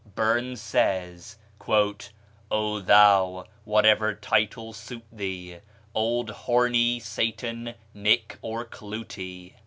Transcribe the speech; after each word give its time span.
Burns 0.15 0.59
says: 0.59 1.37
"O 2.49 2.79
thou! 2.79 3.45
whatever 3.65 4.15
title 4.15 4.73
suit 4.73 5.03
thee, 5.11 5.59
Auld 5.93 6.31
Hornie, 6.31 6.99
Satan, 6.99 7.75
Nick, 7.93 8.39
or 8.41 8.65
Clootie." 8.65 9.53